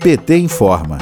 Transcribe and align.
PT 0.00 0.34
informa. 0.38 0.96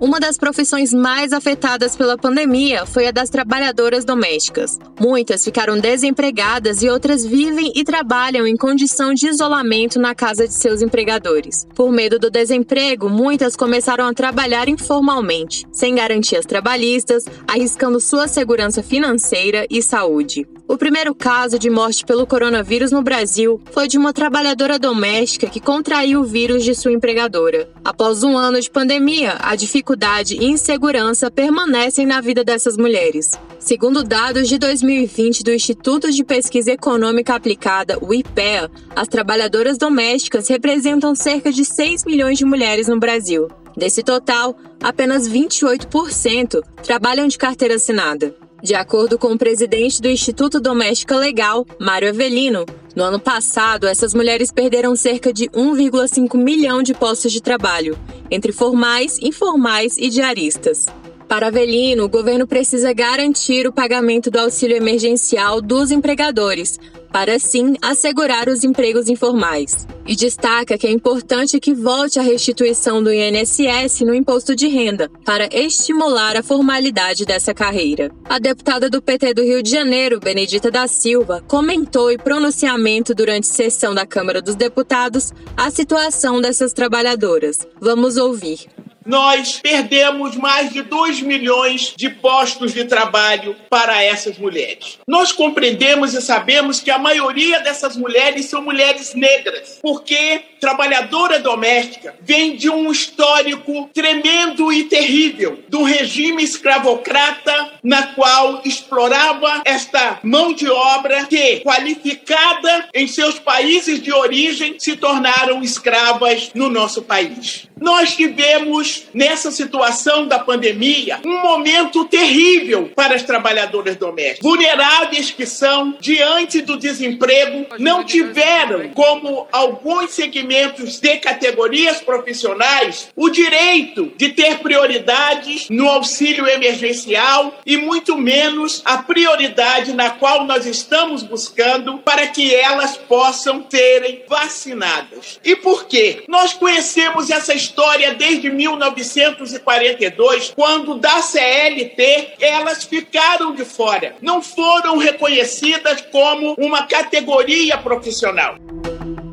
Uma 0.00 0.18
das 0.18 0.38
profissões 0.38 0.94
mais 0.94 1.30
afetadas 1.30 1.94
pela 1.94 2.16
pandemia 2.16 2.86
foi 2.86 3.06
a 3.06 3.10
das 3.10 3.28
trabalhadoras 3.28 4.02
domésticas. 4.02 4.78
Muitas 4.98 5.44
ficaram 5.44 5.78
desempregadas 5.78 6.82
e 6.82 6.88
outras 6.88 7.24
vivem 7.24 7.70
e 7.76 7.84
trabalham 7.84 8.46
em 8.46 8.56
condição 8.56 9.12
de 9.12 9.28
isolamento 9.28 10.00
na 10.00 10.14
casa 10.14 10.48
de 10.48 10.54
seus 10.54 10.80
empregadores. 10.80 11.66
Por 11.74 11.92
medo 11.92 12.18
do 12.18 12.30
desemprego, 12.30 13.10
muitas 13.10 13.56
começaram 13.56 14.06
a 14.06 14.14
trabalhar 14.14 14.66
informalmente, 14.66 15.66
sem 15.70 15.94
garantias 15.94 16.46
trabalhistas, 16.46 17.26
arriscando 17.46 18.00
sua 18.00 18.26
segurança 18.26 18.82
financeira 18.82 19.66
e 19.68 19.82
saúde. 19.82 20.48
O 20.72 20.78
primeiro 20.78 21.14
caso 21.14 21.58
de 21.58 21.68
morte 21.68 22.02
pelo 22.02 22.26
coronavírus 22.26 22.90
no 22.90 23.02
Brasil 23.02 23.60
foi 23.72 23.86
de 23.86 23.98
uma 23.98 24.10
trabalhadora 24.10 24.78
doméstica 24.78 25.46
que 25.46 25.60
contraiu 25.60 26.20
o 26.20 26.24
vírus 26.24 26.64
de 26.64 26.74
sua 26.74 26.90
empregadora. 26.90 27.68
Após 27.84 28.22
um 28.22 28.38
ano 28.38 28.58
de 28.58 28.70
pandemia, 28.70 29.36
a 29.38 29.54
dificuldade 29.54 30.34
e 30.34 30.46
insegurança 30.46 31.30
permanecem 31.30 32.06
na 32.06 32.22
vida 32.22 32.42
dessas 32.42 32.78
mulheres. 32.78 33.32
Segundo 33.58 34.02
dados 34.02 34.48
de 34.48 34.56
2020 34.56 35.44
do 35.44 35.52
Instituto 35.52 36.10
de 36.10 36.24
Pesquisa 36.24 36.72
Econômica 36.72 37.34
Aplicada, 37.34 37.98
o 38.00 38.14
IPEA, 38.14 38.70
as 38.96 39.08
trabalhadoras 39.08 39.76
domésticas 39.76 40.48
representam 40.48 41.14
cerca 41.14 41.52
de 41.52 41.66
6 41.66 42.06
milhões 42.06 42.38
de 42.38 42.46
mulheres 42.46 42.88
no 42.88 42.98
Brasil. 42.98 43.46
Desse 43.76 44.02
total, 44.02 44.56
apenas 44.82 45.28
28% 45.28 46.62
trabalham 46.82 47.28
de 47.28 47.36
carteira 47.36 47.74
assinada. 47.74 48.34
De 48.62 48.76
acordo 48.76 49.18
com 49.18 49.32
o 49.32 49.38
presidente 49.38 50.00
do 50.00 50.08
Instituto 50.08 50.60
Doméstica 50.60 51.16
Legal, 51.16 51.66
Mário 51.80 52.08
Avelino, 52.08 52.64
no 52.94 53.02
ano 53.02 53.18
passado, 53.18 53.88
essas 53.88 54.14
mulheres 54.14 54.52
perderam 54.52 54.94
cerca 54.94 55.32
de 55.32 55.48
1,5 55.48 56.36
milhão 56.36 56.80
de 56.80 56.94
postos 56.94 57.32
de 57.32 57.42
trabalho, 57.42 57.98
entre 58.30 58.52
formais, 58.52 59.18
informais 59.20 59.98
e 59.98 60.08
diaristas. 60.08 60.86
Para 61.26 61.48
Avelino, 61.48 62.04
o 62.04 62.08
governo 62.08 62.46
precisa 62.46 62.92
garantir 62.92 63.66
o 63.66 63.72
pagamento 63.72 64.30
do 64.30 64.38
auxílio 64.38 64.76
emergencial 64.76 65.60
dos 65.60 65.90
empregadores, 65.90 66.78
para 67.12 67.36
assim 67.36 67.74
assegurar 67.82 68.48
os 68.48 68.64
empregos 68.64 69.08
informais. 69.08 69.86
E 70.06 70.16
destaca 70.16 70.76
que 70.76 70.86
é 70.86 70.90
importante 70.90 71.60
que 71.60 71.74
volte 71.74 72.18
a 72.18 72.22
restituição 72.22 73.02
do 73.02 73.12
INSS 73.12 74.00
no 74.00 74.14
imposto 74.14 74.56
de 74.56 74.66
renda, 74.66 75.08
para 75.24 75.48
estimular 75.52 76.36
a 76.36 76.42
formalidade 76.42 77.24
dessa 77.24 77.54
carreira. 77.54 78.10
A 78.24 78.38
deputada 78.38 78.90
do 78.90 79.00
PT 79.00 79.34
do 79.34 79.42
Rio 79.42 79.62
de 79.62 79.70
Janeiro, 79.70 80.18
Benedita 80.18 80.70
da 80.70 80.88
Silva, 80.88 81.44
comentou 81.46 82.10
em 82.10 82.18
pronunciamento 82.18 83.14
durante 83.14 83.46
sessão 83.46 83.94
da 83.94 84.06
Câmara 84.06 84.42
dos 84.42 84.56
Deputados 84.56 85.32
a 85.56 85.70
situação 85.70 86.40
dessas 86.40 86.72
trabalhadoras. 86.72 87.60
Vamos 87.80 88.16
ouvir 88.16 88.66
nós 89.04 89.60
perdemos 89.60 90.36
mais 90.36 90.72
de 90.72 90.82
2 90.82 91.22
milhões 91.22 91.92
de 91.96 92.08
postos 92.10 92.72
de 92.72 92.84
trabalho 92.84 93.56
para 93.68 94.02
essas 94.02 94.38
mulheres. 94.38 94.98
Nós 95.06 95.32
compreendemos 95.32 96.14
e 96.14 96.22
sabemos 96.22 96.80
que 96.80 96.90
a 96.90 96.98
maioria 96.98 97.60
dessas 97.60 97.96
mulheres 97.96 98.46
são 98.46 98.62
mulheres 98.62 99.14
negras, 99.14 99.78
porque 99.82 100.42
trabalhadora 100.62 101.40
doméstica 101.40 102.14
vem 102.20 102.54
de 102.54 102.70
um 102.70 102.92
histórico 102.92 103.90
tremendo 103.92 104.72
e 104.72 104.84
terrível 104.84 105.58
do 105.68 105.82
regime 105.82 106.44
escravocrata 106.44 107.72
na 107.82 108.06
qual 108.14 108.62
explorava 108.64 109.62
esta 109.64 110.20
mão 110.22 110.52
de 110.52 110.70
obra 110.70 111.24
que, 111.24 111.62
qualificada 111.64 112.88
em 112.94 113.08
seus 113.08 113.40
países 113.40 114.00
de 114.00 114.12
origem, 114.12 114.76
se 114.78 114.94
tornaram 114.94 115.64
escravas 115.64 116.52
no 116.54 116.70
nosso 116.70 117.02
país. 117.02 117.66
Nós 117.80 118.14
tivemos, 118.14 119.08
nessa 119.12 119.50
situação 119.50 120.28
da 120.28 120.38
pandemia, 120.38 121.18
um 121.24 121.42
momento 121.42 122.04
terrível 122.04 122.92
para 122.94 123.16
as 123.16 123.24
trabalhadoras 123.24 123.96
domésticas. 123.96 124.48
Vulneráveis 124.48 125.32
que 125.32 125.44
são, 125.44 125.96
diante 125.98 126.60
do 126.60 126.76
desemprego, 126.76 127.66
não 127.80 128.04
tiveram, 128.04 128.90
como 128.90 129.48
alguns 129.50 130.12
segmentos 130.12 130.51
de 131.00 131.16
categorias 131.18 132.00
profissionais, 132.00 133.08
o 133.16 133.30
direito 133.30 134.12
de 134.16 134.30
ter 134.30 134.58
prioridades 134.58 135.68
no 135.70 135.88
auxílio 135.88 136.46
emergencial 136.46 137.60
e 137.64 137.76
muito 137.76 138.16
menos 138.16 138.82
a 138.84 138.98
prioridade 138.98 139.92
na 139.92 140.10
qual 140.10 140.44
nós 140.44 140.66
estamos 140.66 141.22
buscando 141.22 141.98
para 141.98 142.26
que 142.28 142.54
elas 142.54 142.96
possam 142.96 143.64
serem 143.68 144.22
vacinadas. 144.28 145.40
E 145.44 145.56
por 145.56 145.86
quê? 145.86 146.24
Nós 146.28 146.52
conhecemos 146.52 147.30
essa 147.30 147.54
história 147.54 148.14
desde 148.14 148.50
1942, 148.50 150.52
quando 150.54 150.98
da 150.98 151.22
CLT 151.22 152.34
elas 152.40 152.84
ficaram 152.84 153.54
de 153.54 153.64
fora, 153.64 154.14
não 154.20 154.42
foram 154.42 154.98
reconhecidas 154.98 156.02
como 156.12 156.54
uma 156.58 156.86
categoria 156.86 157.78
profissional. 157.78 158.56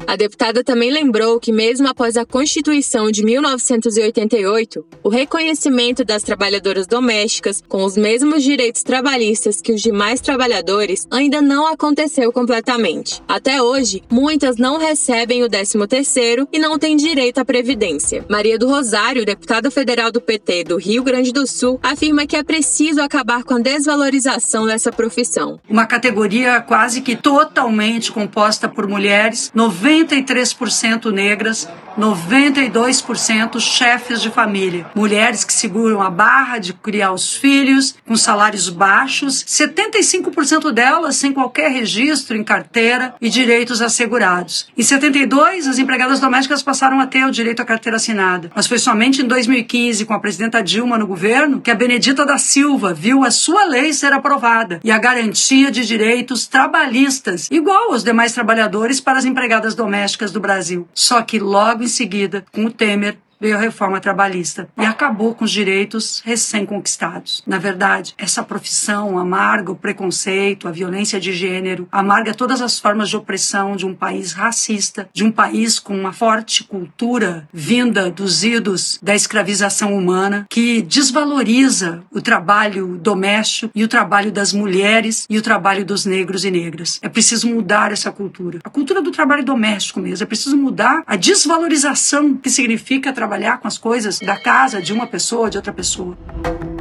A 0.09 0.16
deputada 0.16 0.64
também 0.64 0.90
lembrou 0.90 1.40
que, 1.40 1.52
mesmo 1.52 1.88
após 1.88 2.18
a 2.18 2.25
Constituição 2.25 3.12
de 3.12 3.24
1988, 3.24 4.84
o 5.03 5.08
reconhecimento 5.08 6.03
das 6.03 6.24
trabalhadoras 6.24 6.88
domésticas 6.88 7.62
com 7.70 7.84
os 7.84 7.96
mesmos 7.96 8.42
direitos 8.42 8.81
trabalhistas 8.81 9.62
que 9.62 9.72
os 9.72 9.80
demais 9.80 10.19
trabalhadores 10.19 11.06
ainda 11.12 11.44
não 11.44 11.68
aconteceu 11.68 12.31
completamente. 12.31 13.22
Até 13.28 13.62
hoje, 13.62 14.02
muitas 14.09 14.58
não 14.58 14.80
recebem 14.80 15.44
o 15.44 15.48
13º 15.48 16.48
e 16.52 16.58
não 16.58 16.80
têm 16.80 16.98
direito 16.98 17.38
à 17.38 17.46
previdência. 17.46 18.25
Maria 18.28 18.58
do 18.58 18.68
Rosário, 18.68 19.24
deputada 19.24 19.69
federal 19.69 20.12
do 20.12 20.19
PT 20.19 20.64
do 20.64 20.78
Rio 20.78 21.03
Grande 21.03 21.31
do 21.31 21.46
Sul, 21.46 21.80
afirma 21.84 22.25
que 22.25 22.36
é 22.36 22.42
preciso 22.42 23.00
acabar 23.00 23.44
com 23.44 23.53
a 23.53 23.59
desvalorização 23.59 24.66
dessa 24.66 24.92
profissão. 24.92 25.59
Uma 25.69 25.86
categoria 25.86 26.59
quase 26.62 27.02
que 27.02 27.16
totalmente 27.16 28.12
composta 28.12 28.68
por 28.68 28.88
mulheres, 28.88 29.52
90 29.53 29.99
93% 30.06 31.12
negras, 31.12 31.70
92% 31.98 33.60
chefes 33.60 34.22
de 34.22 34.30
família, 34.30 34.88
mulheres 34.96 35.44
que 35.44 35.54
seguram 35.54 36.02
a 36.02 36.10
barra 36.10 36.58
de 36.58 36.74
criar 36.74 37.12
os 37.12 37.34
filhos 37.36 37.96
com 38.08 38.16
salários 38.16 38.70
baixos, 38.70 39.44
75% 39.44 40.72
delas 40.72 41.16
sem 41.16 41.34
qualquer 41.34 41.72
registro 41.72 42.38
em 42.38 42.44
carteira 42.44 43.16
e 43.22 43.30
direitos 43.30 43.82
assegurados. 43.82 44.68
Em 44.78 44.84
72, 44.84 45.68
as 45.68 45.80
empregadas 45.80 46.20
domésticas 46.20 46.64
passaram 46.64 47.00
a 47.00 47.08
ter 47.08 47.26
o 47.26 47.32
direito 47.32 47.62
à 47.62 47.66
carteira 47.66 47.98
assinada, 47.98 48.52
mas 48.56 48.68
foi 48.68 48.78
somente 48.78 49.22
em 49.22 49.28
2015, 49.28 50.06
com 50.06 50.14
a 50.14 50.20
presidenta 50.20 50.62
Dilma 50.62 50.98
no 50.98 51.08
governo, 51.08 51.62
que 51.62 51.72
a 51.72 51.76
Benedita 51.76 52.26
da 52.26 52.38
Silva 52.38 52.94
viu 52.94 53.24
a 53.24 53.32
sua 53.32 53.66
lei 53.66 53.94
ser 53.94 54.14
aprovada 54.14 54.80
e 54.84 54.92
a 54.92 54.98
garantia 54.98 55.72
de 55.72 55.86
direitos 55.86 56.48
trabalhistas, 56.48 57.48
igual 57.52 57.92
aos 57.92 58.04
demais 58.04 58.34
trabalhadores 58.34 59.00
para 59.00 59.20
as 59.20 59.26
empregadas 59.26 59.76
domésticas 59.76 60.32
do 60.32 60.40
Brasil. 60.40 60.88
Só 60.94 61.22
que 61.22 61.40
logo 61.80 61.84
em 61.84 61.88
seguida, 61.88 62.46
com 62.52 62.66
o 62.66 62.72
Temer, 62.72 63.18
veio 63.40 63.56
a 63.56 63.60
reforma 63.60 64.00
trabalhista 64.00 64.68
e 64.78 64.86
acabou 64.86 65.34
com 65.34 65.46
os 65.46 65.52
direitos 65.52 66.22
recém-conquistados. 66.26 67.42
Na 67.48 67.58
verdade, 67.58 68.14
essa 68.18 68.44
profissão 68.44 69.18
amarga 69.18 69.72
o 69.72 69.76
preconceito, 69.76 70.68
a 70.68 70.72
violência 70.72 71.20
de 71.20 71.32
gênero, 71.32 71.88
amarga 71.92 72.34
todas 72.34 72.62
as 72.62 72.80
formas 72.80 73.10
de 73.10 73.16
opressão 73.16 73.76
de 73.76 73.86
um 73.86 73.96
país 73.96 74.34
racista, 74.34 75.10
de 75.14 75.24
um 75.24 75.32
país 75.32 75.80
com 75.80 75.98
uma 75.98 76.12
forte 76.12 76.64
cultura 76.64 77.48
vinda 77.54 78.12
dos 78.12 78.44
idos 78.44 79.00
da 79.02 79.16
escravização 79.16 79.96
humana, 79.96 80.46
que 80.50 80.82
desvaloriza 80.82 82.04
o 82.12 82.22
trabalho 82.22 82.98
doméstico 82.98 83.72
e 83.74 83.84
o 83.84 83.88
trabalho 83.88 84.32
das 84.32 84.52
mulheres 84.52 85.26
e 85.30 85.38
o 85.38 85.42
trabalho 85.42 85.86
dos 85.86 86.06
negros 86.06 86.44
e 86.44 86.52
negras. 86.52 87.00
É 87.02 87.08
preciso 87.08 87.48
mudar 87.48 87.92
essa 87.92 88.12
cultura. 88.12 88.60
A 88.64 88.70
cultura 88.70 89.02
do 89.02 89.12
trabalho 89.12 89.46
doméstico 89.46 90.00
mesmo. 90.00 90.24
É 90.24 90.28
preciso 90.28 90.58
mudar 90.58 91.04
a 91.08 91.16
desvalorização 91.16 92.36
que 92.36 92.50
significa 92.50 93.13
trabalhar 93.13 93.29
trabalhar 93.30 93.60
com 93.60 93.68
as 93.68 93.78
coisas 93.78 94.18
da 94.18 94.40
casa 94.40 94.81
de 94.81 94.92
uma 94.92 95.06
pessoa, 95.06 95.52
de 95.52 95.58
outra 95.58 95.72
pessoa. 95.72 96.18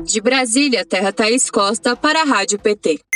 De 0.02 0.18
Brasília, 0.18 0.82
Terra 0.82 1.12
Thaís 1.12 1.50
Costa 1.50 1.94
para 1.94 2.22
a 2.22 2.24
Rádio 2.24 2.58
PT. 2.58 3.07